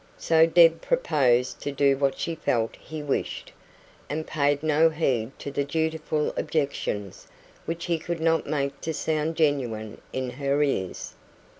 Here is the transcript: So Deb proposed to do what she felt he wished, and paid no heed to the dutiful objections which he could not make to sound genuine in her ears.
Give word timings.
So 0.17 0.47
Deb 0.47 0.81
proposed 0.81 1.61
to 1.61 1.71
do 1.71 1.95
what 1.95 2.17
she 2.17 2.33
felt 2.33 2.75
he 2.77 3.03
wished, 3.03 3.53
and 4.09 4.25
paid 4.25 4.63
no 4.63 4.89
heed 4.89 5.29
to 5.37 5.51
the 5.51 5.63
dutiful 5.63 6.33
objections 6.35 7.27
which 7.65 7.85
he 7.85 7.99
could 7.99 8.19
not 8.19 8.47
make 8.47 8.81
to 8.81 8.95
sound 8.95 9.35
genuine 9.35 10.01
in 10.11 10.31
her 10.31 10.63
ears. 10.63 11.13